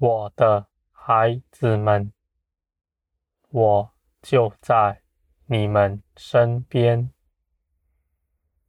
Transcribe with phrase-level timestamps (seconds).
[0.00, 2.12] 我的孩子们，
[3.50, 5.02] 我就在
[5.46, 7.10] 你们身边，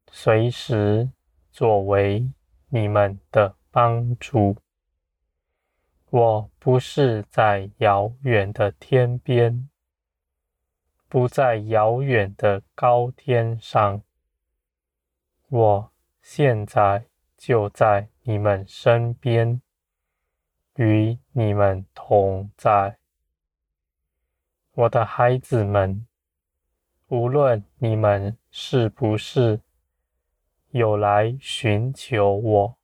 [0.09, 1.11] 随时
[1.51, 2.31] 作为
[2.69, 4.57] 你们的帮助。
[6.09, 9.69] 我不是在遥远的天边，
[11.07, 14.01] 不在遥远的高天上，
[15.49, 15.91] 我
[16.23, 17.05] 现在
[17.37, 19.61] 就在你们身边，
[20.79, 22.97] 与你们同在。
[24.71, 26.07] 我的孩子们，
[27.09, 29.59] 无论你们是不是
[30.69, 32.77] 有来寻求我，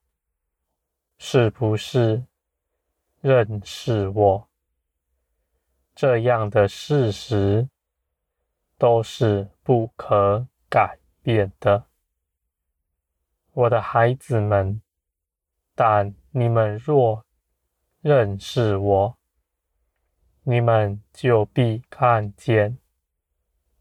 [1.17, 2.25] 是不是
[3.21, 4.49] 认识我，
[5.95, 7.69] 这样的事实
[8.77, 11.85] 都是不可改变的，
[13.53, 14.81] 我的孩子们。
[15.77, 17.24] 但你们若
[18.07, 19.17] 认识我，
[20.43, 22.77] 你们就必看见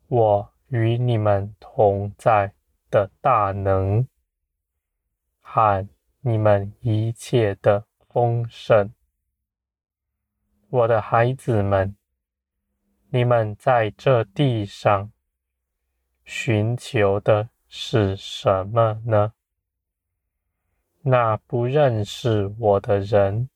[0.08, 2.55] 我与你们同在
[2.91, 4.08] 的大能，
[5.42, 5.86] 和
[6.22, 8.91] 你们一切的丰盛。
[10.70, 11.95] 我的孩子们，
[13.11, 15.12] 你们在这地上
[16.25, 19.34] 寻求的是什么呢？
[21.02, 23.50] 那不认识我的人，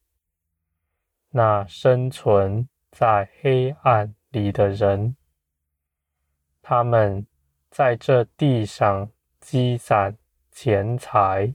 [1.31, 5.17] 那生存在黑暗里的人，
[6.63, 7.27] 他们
[7.71, 10.17] 在这地上积攒
[10.51, 11.55] 钱财，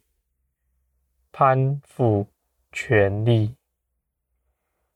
[1.31, 2.27] 攀附
[2.71, 3.55] 权力。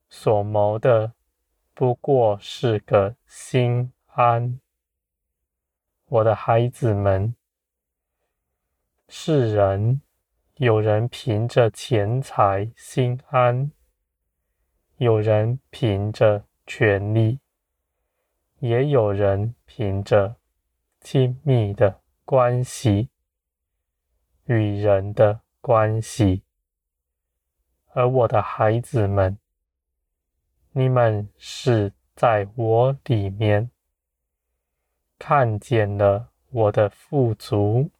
[0.09, 1.13] 所谋的
[1.73, 4.59] 不过是个心安，
[6.05, 7.35] 我的孩子们，
[9.09, 10.01] 世人
[10.55, 13.71] 有人凭着钱财心安，
[14.97, 17.39] 有人凭着权力，
[18.57, 20.37] 也有人凭着
[20.99, 23.09] 亲密的关系
[24.45, 26.41] 与人的关系，
[27.93, 29.37] 而我的孩子们。
[30.71, 33.69] 你们是在我里面
[35.19, 37.91] 看见了我的富足，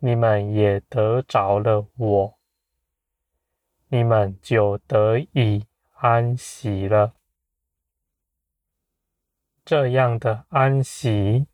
[0.00, 2.38] 你们也得着了我，
[3.92, 5.66] 你们就得以
[5.96, 7.12] 安息了。
[9.66, 11.46] 这样的安息，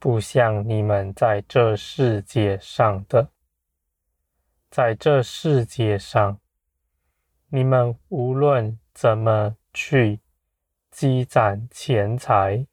[0.00, 3.30] 不像你们在这世界上的，
[4.72, 6.40] 在这世界上。
[7.50, 10.18] 你们无论怎么去
[10.90, 12.66] 积攒钱财，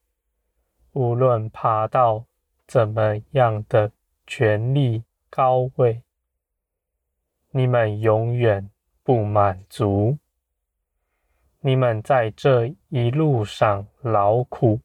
[0.93, 2.25] 无论爬到
[2.65, 3.91] 怎么样的
[4.25, 6.01] 权力高位，
[7.57, 8.69] 你们永远
[9.01, 10.15] 不满足。
[11.59, 14.79] 你们在这一路上劳苦，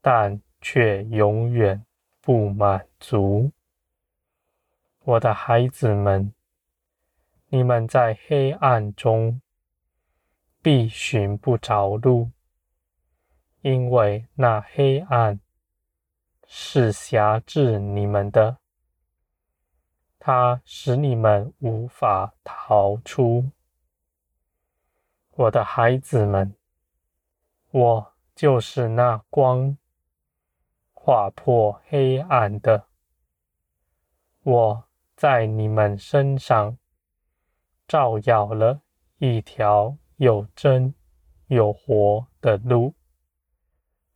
[0.00, 1.84] 但却永远
[2.20, 3.50] 不满足。
[5.00, 6.32] 我的孩子们。
[7.48, 9.40] 你们在黑暗中
[10.62, 12.30] 必寻不着路，
[13.60, 15.40] 因为那黑暗
[16.46, 18.58] 是辖制你们的，
[20.26, 23.50] 它使你们无法逃出。
[25.32, 26.56] 我的孩子们，
[27.70, 29.76] 我就是那光，
[30.94, 32.86] 划破黑暗的，
[34.44, 36.78] 我在你们身上。
[37.86, 38.80] 照耀了
[39.18, 40.94] 一条有真
[41.48, 42.94] 有活的路，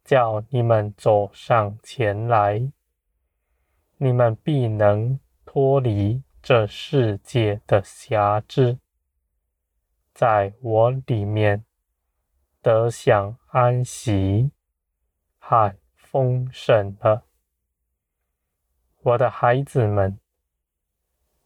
[0.03, 2.73] 叫你们走上前来。
[3.99, 5.21] 你们必能
[5.59, 8.79] 脱离这世界的辖制，
[10.15, 11.65] 在我里面
[12.63, 14.53] 得享安息
[15.41, 17.25] 和丰盛了。
[19.03, 20.21] 我的孩子们，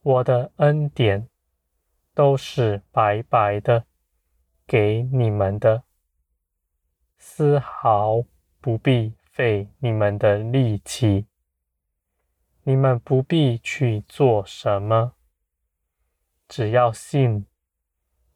[0.03, 1.27] 我的恩典。
[2.13, 3.87] 都是白白的
[4.67, 5.83] 给你们的，
[7.17, 8.23] 丝毫
[8.61, 11.25] 不必费你们的力气。
[12.63, 15.13] 你们不必去做什么，
[16.47, 17.45] 只要信，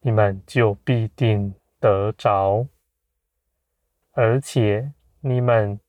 [0.01, 2.68] 你们就必定得着，
[4.12, 5.79] 而且你们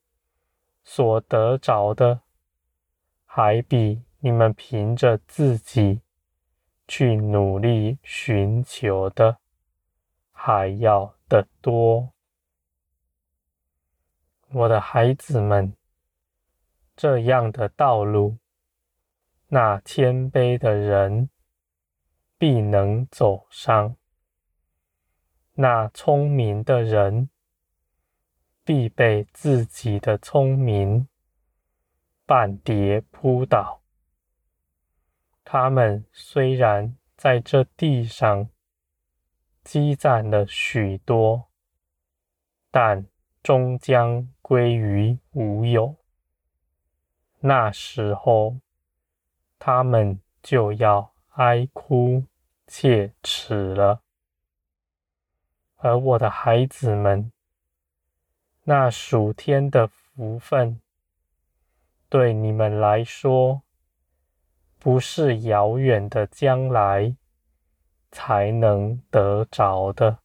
[0.83, 2.23] 所得着的，
[3.25, 6.01] 还比你们凭着自己。
[6.91, 9.37] 去努力寻求的
[10.33, 12.15] 还要得多，
[14.49, 15.77] 我的孩子们，
[16.99, 18.39] 这样的道路，
[19.47, 21.31] 那谦卑的人
[22.37, 23.95] 必能走上。
[25.55, 27.31] 那聪明的人
[28.65, 31.07] 必被自己的聪明
[32.27, 33.81] 绊跌扑倒。
[35.45, 38.49] 他们虽然在这地上
[39.63, 41.49] 积攒了许多，
[42.73, 43.07] 但
[43.41, 45.95] 终将归于无有。
[47.41, 48.57] 那时候，
[49.59, 52.25] 他们就要哀哭
[52.67, 54.03] 切齿了。
[55.77, 57.31] 而我的孩子们，
[58.65, 60.81] 那暑天的福分，
[62.09, 63.63] 对你们来说，
[64.81, 67.15] 不是遥远的将来
[68.11, 70.19] 才能得着的，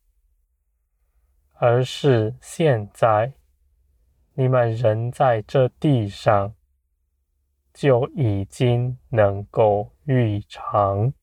[1.53, 3.33] 而是现在，
[4.33, 6.55] 你们人在这地上，
[7.73, 11.13] 就已经能够预尝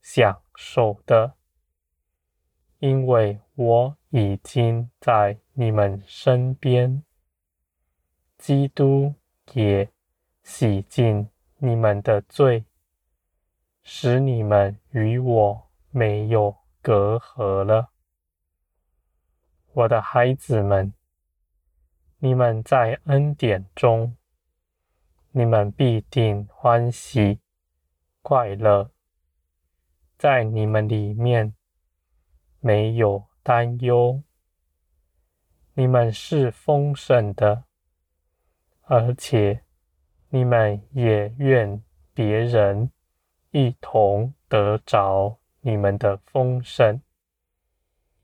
[0.00, 1.34] 享受的。
[2.78, 7.02] 因为我已经在你们身边，
[8.36, 9.14] 基督
[9.52, 9.90] 也
[10.42, 11.28] 洗净
[11.58, 12.64] 你们的罪，
[13.82, 17.90] 使你们与我没有隔阂了。
[19.72, 20.92] 我的孩子们，
[22.18, 24.16] 你们在恩典中，
[25.38, 27.40] 你们必定欢喜
[28.22, 28.90] 快乐，
[30.16, 31.52] 在你们里面。
[32.58, 34.22] 没有担忧，
[35.74, 37.64] 你们是丰盛的，
[38.80, 39.62] 而且
[40.30, 41.84] 你们也愿
[42.14, 42.90] 别人
[43.50, 47.02] 一同得着你们的丰盛，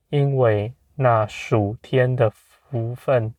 [0.09, 3.35] 因为那属天的福分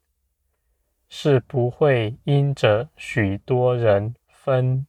[1.15, 4.87] 是不会因着许多人分，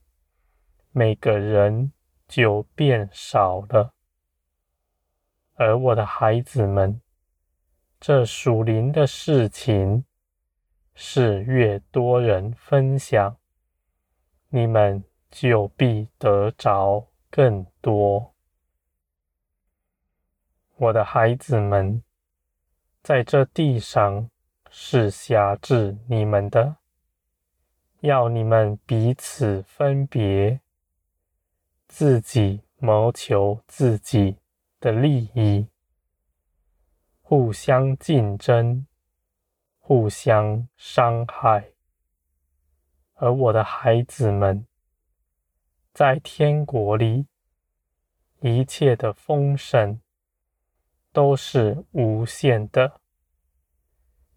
[0.90, 1.92] 每个人
[2.26, 3.92] 就变少了。
[5.52, 7.02] 而我的孩子们，
[8.00, 10.06] 这属灵的事情
[10.94, 13.36] 是越多人分享，
[14.48, 18.34] 你们就必得着更多。
[20.76, 22.02] 我的孩子们，
[23.02, 24.30] 在这地上
[24.76, 26.78] 是辖制你们的，
[28.00, 30.60] 要你们彼此分别，
[31.86, 34.36] 自己谋求自己
[34.80, 35.68] 的利益，
[37.22, 38.84] 互相竞争，
[39.78, 41.70] 互相伤害。
[43.14, 44.66] 而我的孩子们，
[45.92, 47.28] 在天国里，
[48.40, 50.00] 一切的丰盛
[51.12, 53.00] 都是无限的，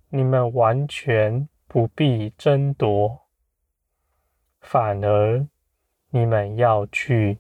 [0.10, 3.28] 你们完全不必争夺，
[4.60, 5.48] 反而
[6.10, 7.40] 你们要去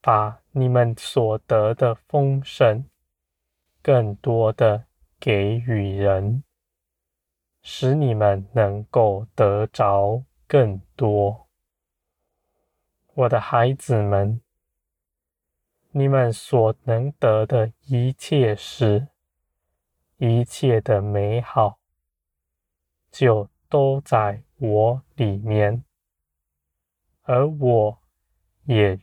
[0.00, 0.40] 把。
[0.52, 2.84] 你们所得的丰盛，
[3.80, 4.86] 更多的
[5.20, 6.42] 给予人，
[7.62, 11.46] 使你们能够得着更多。
[13.14, 14.40] 我的孩子们，
[15.92, 19.06] 你们所能得的一切事，
[20.16, 21.78] 一切的美好，
[23.10, 25.84] 就都在我里面，
[27.22, 27.98] 而我
[28.64, 28.98] 也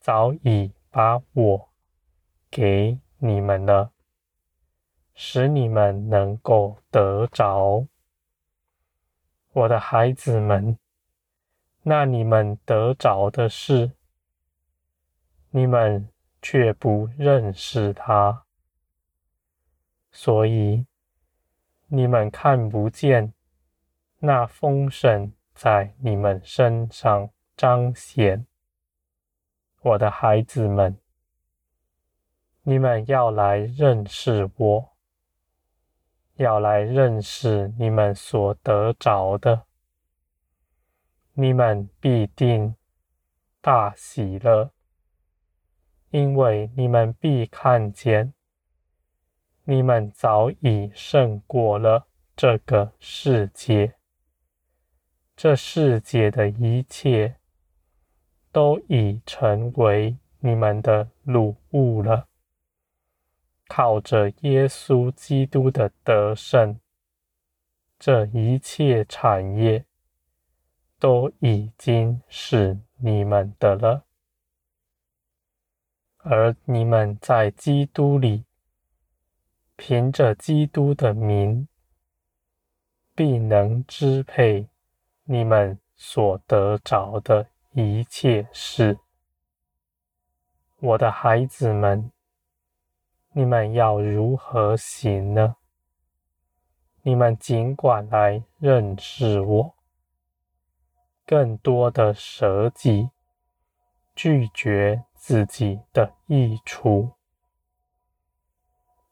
[0.00, 0.72] 早已。
[0.90, 1.68] 把我
[2.50, 3.92] 给你们了，
[5.14, 7.86] 使你们能够得着。
[9.52, 10.78] 我的孩子们，
[11.82, 13.92] 那你们得着的是，
[15.50, 16.08] 你们
[16.40, 18.44] 却不认识他，
[20.10, 20.86] 所以
[21.88, 23.34] 你们看不见
[24.20, 28.46] 那丰盛在你们身上彰显。
[29.80, 30.98] 我的孩子们，
[32.62, 34.96] 你们要来认识我，
[36.34, 39.66] 要来认识你们所得着的，
[41.34, 42.74] 你们必定
[43.60, 44.72] 大喜乐，
[46.10, 48.34] 因为你们必看见，
[49.62, 53.94] 你们早已胜过了这个世界，
[55.40, 57.36] 这世界的一切。
[58.50, 62.26] 都已成为你们的掳物了。
[63.68, 66.80] 靠着耶稣基督的得胜，
[67.98, 69.84] 这一切产业
[70.98, 74.04] 都已经是你们的了。
[76.16, 78.44] 而你们在基督里，
[79.76, 81.68] 凭着基督的名，
[83.14, 84.66] 必能支配
[85.30, 87.48] 你们所得着的。
[87.72, 88.98] 一切事，
[90.80, 92.10] 我的孩子们，
[93.34, 95.54] 你们要如何行呢？
[97.02, 99.74] 你们尽管来认识我，
[101.24, 103.10] 更多的舍己，
[104.16, 107.12] 拒绝自己的益处，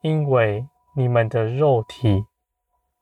[0.01, 2.27] 因为你们的肉体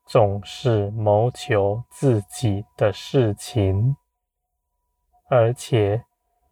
[0.05, 3.97] 总是谋求自己的事情，
[5.29, 6.05] 而且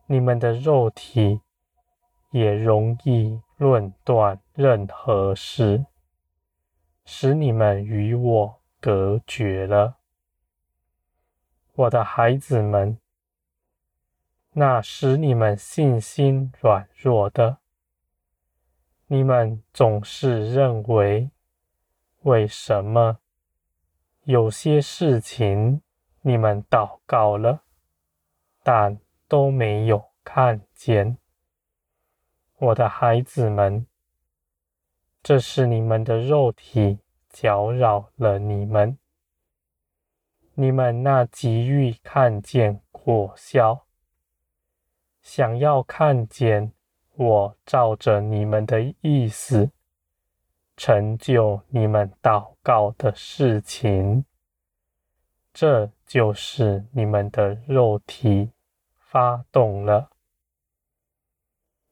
[0.07, 1.41] 你们的肉体
[2.31, 5.85] 也容易论断任何事。
[7.05, 9.97] 使你们与我隔绝了，
[11.73, 12.97] 我的孩子们。
[14.53, 17.57] 那使你们信心软弱的，
[19.07, 21.29] 你们总是认为，
[22.21, 23.19] 为什么
[24.25, 25.81] 有些事情
[26.21, 27.63] 你们祷告了，
[28.63, 31.17] 但都没有看见？
[32.57, 33.85] 我的孩子们。
[35.21, 36.99] 这是你们的肉体
[37.29, 38.97] 搅扰了你们，
[40.53, 43.85] 你们那急于看见果效，
[45.21, 46.71] 想要看见
[47.15, 49.69] 我照着你们的意思
[50.75, 54.25] 成就你们祷告的事情，
[55.53, 58.51] 这就是你们的肉体
[58.97, 60.09] 发动了。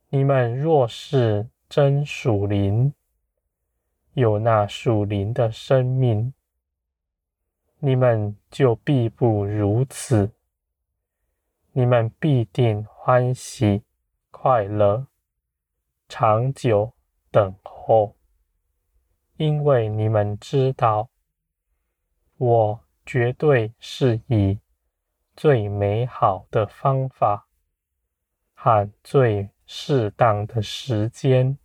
[0.10, 2.94] 你们若是真属灵，
[4.14, 6.34] 有那属灵的生命，
[7.80, 10.32] 你们就必不如此。
[11.74, 13.84] 你们必定欢喜
[14.30, 15.08] 快乐，
[16.10, 16.92] 长久
[17.32, 18.16] 等候，
[19.42, 21.10] 因为你们知道，
[22.38, 24.60] 我绝对是以
[25.36, 27.48] 最美好的方法
[28.54, 31.58] 和最适当的时间。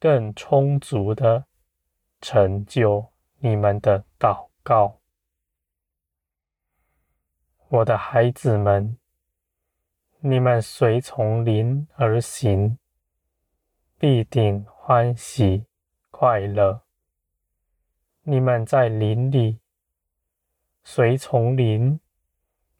[0.00, 1.44] 更充足的
[2.22, 5.00] 成就你们的祷告，
[7.68, 8.96] 我的孩子们，
[10.20, 12.78] 你们随从灵而行，
[13.98, 15.66] 必定欢喜
[16.18, 16.80] 快乐。
[18.22, 19.58] 你们在林里
[20.82, 22.00] 随从林，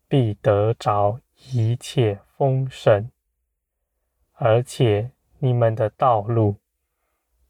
[0.08, 1.20] 必得着
[1.52, 3.10] 一切丰盛，
[4.32, 6.56] 而且你们的道路。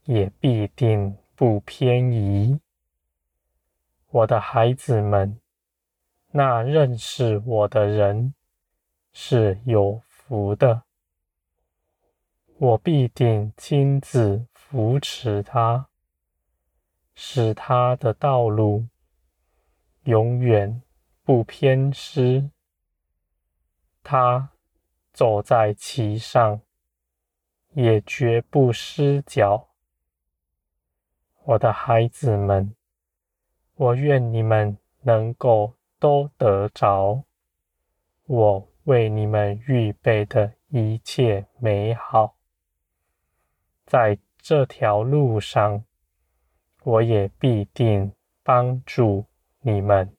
[0.03, 2.61] 也必定不偏移，
[4.09, 5.37] 我的孩子们，
[6.31, 8.33] 那认识我的人
[9.11, 10.83] 是有福的，
[12.57, 15.87] 我必定亲自扶持他，
[17.15, 18.85] 使他的道路
[20.03, 20.81] 永远
[21.23, 22.49] 不偏失，
[24.03, 24.49] 他
[25.13, 26.59] 走在其上，
[27.75, 29.69] 也绝不失脚。
[31.45, 32.75] 我的孩子们，
[33.75, 37.23] 我愿你们能够都得着
[38.25, 42.35] 我为你们预备的一切美好。
[43.85, 45.83] 在这条路上，
[46.83, 48.13] 我也必定
[48.43, 49.25] 帮助
[49.59, 50.16] 你们。